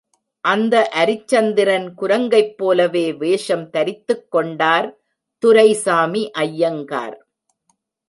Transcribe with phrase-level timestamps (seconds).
[0.45, 4.89] அந்த அரிச்சந்திரன் குரங்கைப்போலவே வேஷம் தரித்துக் கொண்டார்
[5.43, 7.17] துரைசாமி ஐயங்கார்!